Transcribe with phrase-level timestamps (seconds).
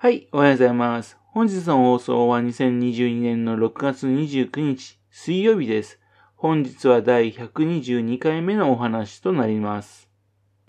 [0.00, 1.18] はい、おはようございます。
[1.32, 5.98] 本日の放送は2022年の6月29日、水曜日です。
[6.36, 10.08] 本日は第122回目のお話となります。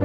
[0.00, 0.04] こ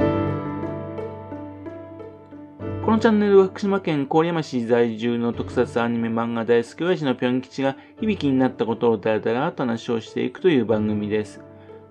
[2.86, 11.40] のチャンネルは福島県郡山市在住の特撮アニメ漫画大好き親父のぴょん吉が響きになったことをだらだらと話をしていくという番組です。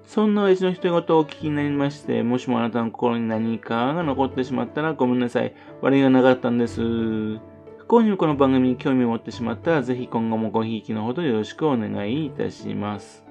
[0.08, 5.54] そんな親父の一言をお聞きになりまして、もしもあなたの心に何かが残ってしまったらごめんなさい。
[5.82, 6.82] 悪いがなかったんです。
[6.82, 13.26] 不幸にもこの番組に興味を持ってしまったら、ぜひ今後もごひいきのほどよろしくお願いいたします。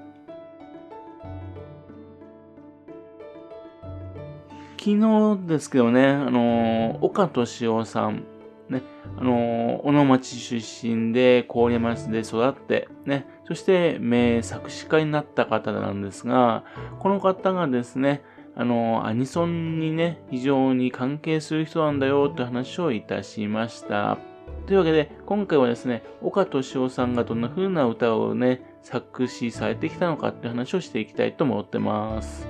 [4.77, 8.23] 昨日ですけどね、あの、岡敏夫さん、
[8.69, 8.83] ね、
[9.17, 16.63] あの、小野町出身で、郡山市で育って、ね、そして名作詞家になった方なんですが、
[16.99, 18.23] この方がですね、
[18.55, 24.17] あの、アニソンにね、非常に関係する人なんだよという話をいたしました。
[24.65, 32.47] というわけで、今回はですね、岡敏夫さんがどんな風な歌をね、作詞されてきたのかっていう話をしていきたいと思ってます。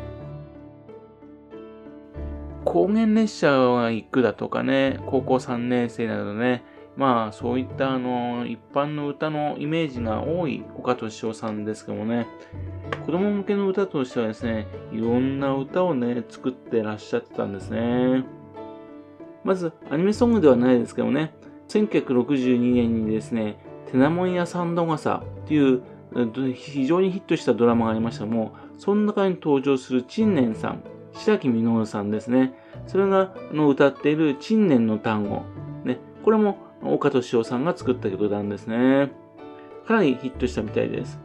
[2.63, 6.63] 高原列車が行くだとかね、高校3年生などね、
[6.97, 12.27] まあそういったあの、一般の歌のイメージが多い岡敏夫さんですけどもね、
[13.05, 18.23] 子供向けの歌としてはですね、いろんな歌をね、作ってらっしゃってたんですね。
[19.43, 21.35] まず、アニメソングではないですけどね、
[21.67, 23.59] 1962年にですね、
[23.91, 25.83] テナモンやサンド傘っていう
[26.53, 32.53] 非常にヒットしたドラマがありましたも、その中に登場する陳年さん、白木稔さんですね。
[32.87, 35.43] それがの歌っている陳年の単語。
[35.83, 39.11] ね、これも岡敏夫さんが作った曲なんですね。
[39.85, 41.19] かなりヒットしたみたいです。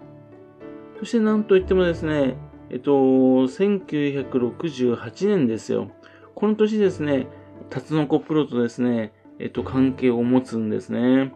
[0.98, 2.36] そしてなんといってもですね、
[2.70, 5.91] えっと、1968年ですよ。
[6.34, 7.27] この年ですね、
[7.69, 11.33] タツノコプロとですね、えっと、関係を持つんですね。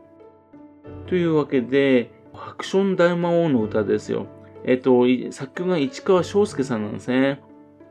[1.06, 4.27] というわけで、ハクション大魔王の歌ですよ。
[4.64, 7.42] えっと、作曲が市川翔介さんなんですね。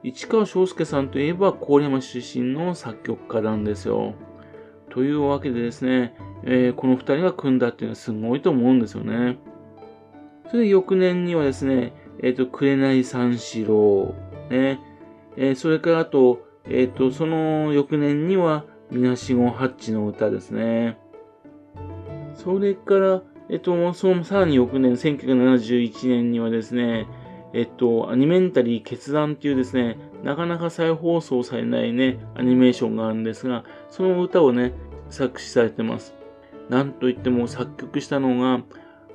[0.03, 4.13] 市川翔介さんといえば、郡山出身の作曲家なんですよ。
[4.93, 9.39] というわけでですね、えー、この二人が組んだっていうのはすごいと思うんですよね。
[10.51, 14.13] それで翌年にはですね、えっ、ー、と、紅三四郎、
[14.51, 14.79] ね、
[15.35, 20.99] えー、それからあと、えっ、と、その翌年には、みなしごハッチの歌ですね。
[22.35, 27.07] それから、えっ、と、そのさらに翌年、1971年にはですね、
[27.53, 34.73] えっと、アニメンタリー決断っていうですね、なかなか再放送されないね、アニメーションがあるんですが、その歌をね、
[35.09, 36.15] 作詞されてます。
[36.69, 38.63] なんといっても作曲したのが、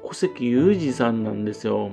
[0.03, 1.91] 小関裕二さんなんですよ。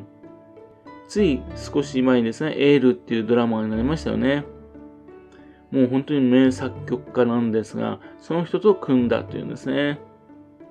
[1.08, 4.44] つい少し前にですね、エールっていうドラマになりましたよね。
[5.72, 10.00] もう本当に名作曲家なんですが、その人と組んだというんですね。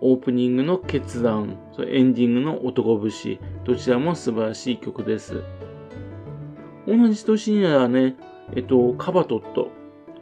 [0.01, 1.57] オープニングの決断、
[1.89, 5.43] エンディングの男節、どちらも素晴らしい曲です。
[6.87, 8.17] 同じ年にはね、
[8.53, 9.71] えっと、カバトット。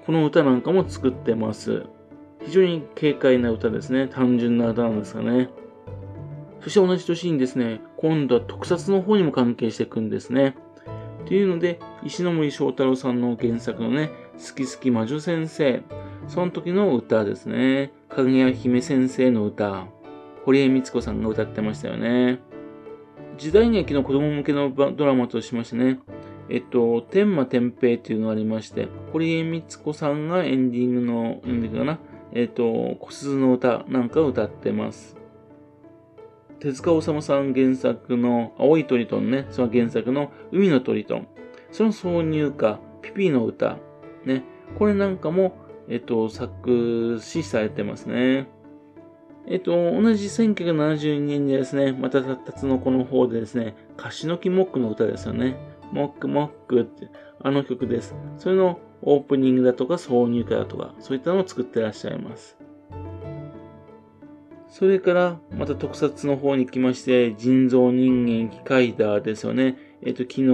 [0.06, 1.87] この歌なんかも作ってます。
[2.44, 4.09] 非常に軽快な歌ですね。
[4.09, 5.49] 単純な歌なんですがね。
[6.60, 10.56] そして同じ年にですね、今度は特撮の方にも関係していくんですね。
[11.27, 15.83] というので、石森章太郎さんの原作のね、好き好き魔女先生。
[16.28, 17.93] その時の歌ですね。
[18.09, 19.87] かぐや姫先生の歌。
[20.44, 22.41] 堀江光子さんが歌ってましたよね。
[23.39, 26.00] 時代劇の子供向けのドラマとしましてね、
[26.53, 31.99] えっと、天馬天平っていうのがありまして、堀江光子さんがエンディングの、なんかな、
[32.35, 35.17] えっと、小鈴の歌なんかを歌ってます。
[36.61, 41.27] 手塚治虫さん原作の青いトリトンね、その原作の海のトリトン。
[41.71, 43.79] その挿入歌、ピピの歌。
[44.27, 44.45] ね、
[44.79, 45.57] これなんかも、
[45.89, 48.47] えっと、作詞されてますね。
[49.47, 55.72] えっと、同じ1972年にですね、またたつのこの方でですね、カシノキモックの歌ですよね。
[55.92, 57.08] モックモックって、
[57.41, 58.14] あの曲です。
[58.38, 62.56] それのオープニングだとか挿入歌だとか、そういったのを作ってらっしゃいます。
[64.68, 69.77] それから、また特撮の方に来まして、人造人間機械ダーですよね。
[70.00, 70.48] えっと、昨日、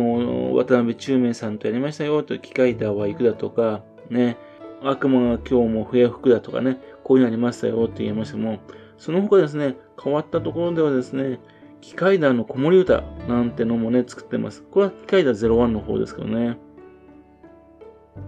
[0.55, 4.37] 渡辺中明さんとやりましたよ、と、機械ダーは行くだとか、ね、
[4.83, 8.59] 悪魔が今日も笛吹くだとかね、こういうのありましたよって言いましたも、
[8.97, 11.39] その他ですね、変わったところではですね、
[11.81, 14.63] 機械ダーの子守歌なんてのもね、作ってます。
[14.63, 16.59] これは機械ダー01の方ですけどね。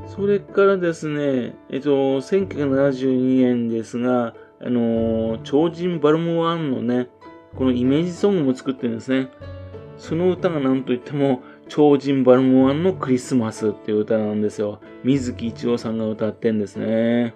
[0.06, 7.08] それからですね、えっと、1972年ですが、あのー、超人バルムワンのね、
[7.56, 9.28] このイメージソングも作ってるんですね。
[9.98, 14.80] その歌が何といっても、超人バルムワンのクリスマスっていう歌なんですよ。
[15.04, 17.34] 水木一郎さんが歌ってんですね。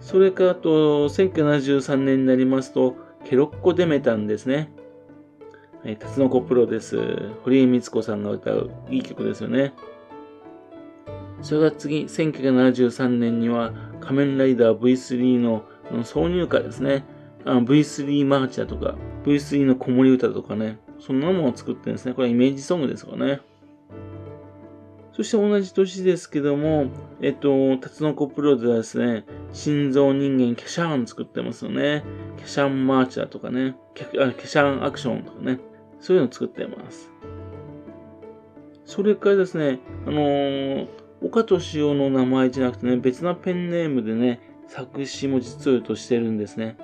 [0.00, 4.72] それからあと、1973年になりますと、ケロッコデメタンですね。
[5.84, 6.96] はい、タツノコプロです。
[7.42, 9.72] 堀江光子さんが歌ういい曲ですよね。
[11.40, 17.04] それが次、1973年には仮面ライダー V3 の挿入歌ですね。
[17.44, 22.14] V3 マーチだとか、V3 の子守歌とかね、そんなものを作ってるんですね。
[22.14, 23.40] これはイメージソングですかね。
[25.12, 26.86] そして同じ年ですけども、
[27.20, 32.02] えっと、タツノコプロではですね、新造人間キャシャーン作ってますよね。
[32.38, 35.60] キャシャーンマーチとかね、キャキャシャーンアクションとかね、
[36.00, 37.10] そういうのを作ってます。
[38.86, 40.88] それからですね、あのー、
[41.22, 46.78] 岡敏夫の名前じゃなくてね、別なペンネームでね、作詞も実を言うとしてるんですね。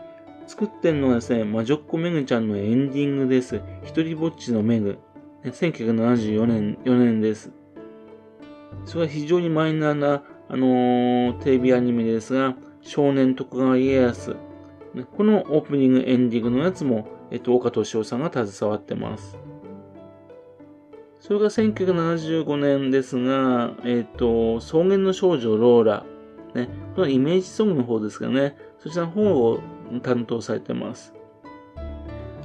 [0.46, 3.62] 作ってるのはですね、魔女っ子めぐちゃんのエンディングです。
[3.84, 4.98] 一人ぼっちのメグ。
[5.44, 7.57] 1974年、4年です。
[8.85, 14.37] それは非常にマイナーな、あのー、テレビアニメですが、少年徳川家康。
[15.17, 19.38] このオープニング、エンディングのやつも、えっと、岡敏夫さんが携わってます。
[21.20, 26.06] それが1975年ですが、えっと、草原の少女ローラ。
[26.55, 29.61] ね、このイメージソングの方ですがね、そちらの方を
[30.03, 31.12] 担当されてます。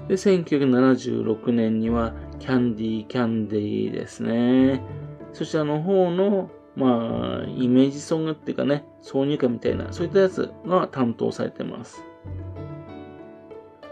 [0.08, 4.84] で、1976年には、キャンディーキャンディーですね。
[5.34, 12.04] そちらの方の、まあ、イメージソングっていうかね、挿入歌みたいな、そういったやつが担当されてます。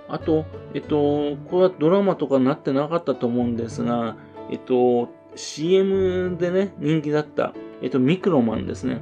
[0.07, 4.17] あと、えっと、これはドラマとかになってなかったと思うんですが、
[4.49, 9.01] えっと、CM でね、人気だった、えっと、ミクロマンですね。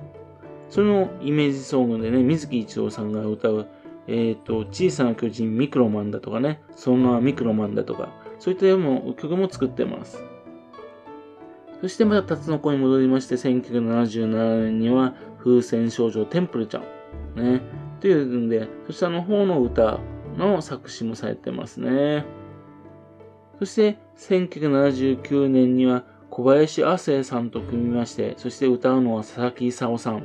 [0.69, 3.67] それのイメージソングでね、水木一郎さんが歌う、
[4.07, 10.23] えっと、小さな巨人ミクロマンだとかね、そのままミクロマンだとか、そういった曲も作ってます。
[11.81, 16.83] そしてまたタツノコに戻りまして、1977年には風船少女テンプルちゃん。
[17.41, 17.61] ね。
[18.01, 19.99] というんで、そちらの方の歌
[20.37, 22.25] の作詞もされてますね。
[23.59, 30.23] そして、1979年には小林亜生さんと組みまして、そして歌うのは佐々木勲さん。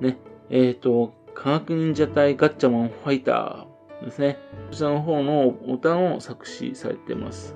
[0.00, 0.18] ね。
[0.50, 4.38] えっ、ー、と、科学忍者隊ガッチャマンファイターですね。
[4.70, 7.54] こちらの方の歌の作詞されてます。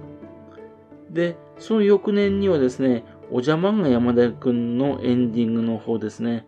[1.11, 6.45] で、その翌年にはですね、おじゃまんが山田くんのエンディングの方ですね。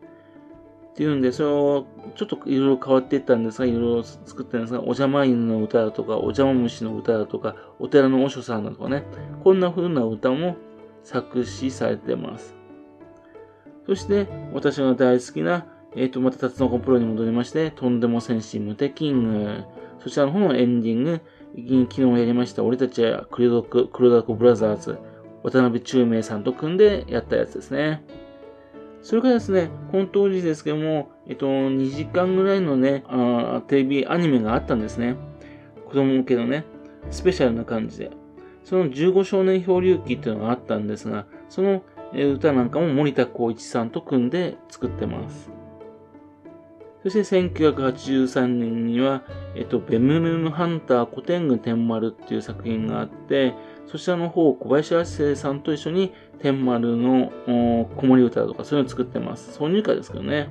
[0.91, 9.05] っていうんで、それをちょっといろいろ変わっていったんですが、いろいろ作ってるんですが、お邪魔犬の歌だとか、お邪魔虫の歌だとか、お寺の和尚さんだとかね、
[9.45, 10.57] こんな風な歌も
[11.05, 12.57] 作詞されてます。
[13.87, 19.65] そして、私の大好きな、えっ、ー、と、また、タツノコプロに戻りまして、とんでも戦士ムテキング。
[20.01, 21.21] そちらの方のエンディング、
[21.57, 24.99] 昨日やりました、俺たちは黒田子ブラザーズ、
[25.45, 28.03] 渡辺中明さんと組んでやったやつですね。
[29.03, 35.17] それからですね、この当時ですけども、えっと、2時間ぐらいのね、あテレビアニメがあったんですね。
[35.87, 36.65] 子供向けのね、
[37.11, 38.11] スペシャルな感じで。
[38.65, 41.83] その15少年漂流記っていうのがあったんですが、その
[42.15, 45.51] 歌なんかも森田光一さんと組んで作ってます。
[47.05, 49.23] そして1983年には、
[49.55, 53.53] えっと、ベムメムハンター古典具天丸っていう作品があって、
[53.87, 57.31] そちらの方、小林亜生さんと一緒に天丸の
[57.95, 59.59] 子守歌とかそういうのを作ってます。
[59.61, 60.49] 挿入歌ですけどね。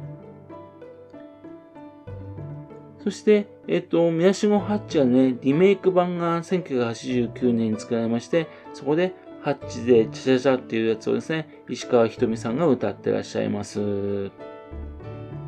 [3.04, 14.30] そして、えっと、宮下ハッチはね、リメイク版が1989年に作られまして、そこでハッチでチャチャチャっていうやつをですね、石川ひとみさんが歌ってらっしゃいます。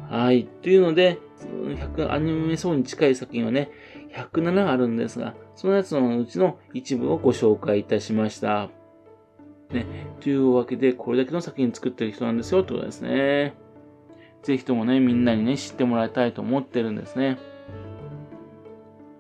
[0.09, 0.45] はい。
[0.61, 3.71] というので、100アニメ層に近い作品はね、
[4.13, 8.69] 107あるんですが、そのやつのうちの一部をご紹介いたしました。
[9.71, 9.85] ね。
[10.21, 13.53] というわけで、これだけの作品作ってる人なんですよ、ってことですね。
[14.43, 17.37] ぜひともね、みんなにね、知ってもらいたいと思ってるんですね。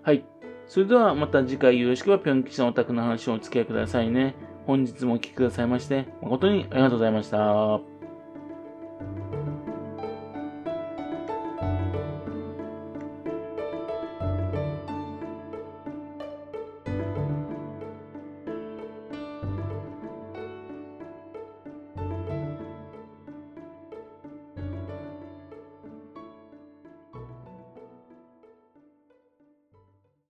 [0.03, 0.23] はい。
[0.67, 4.35] それではまた次回よろしければぴょん吉のオタクの話をお付き合いくださいね。
[4.65, 7.94] 本日もお聴きくださいまして、誠にありがとうございました。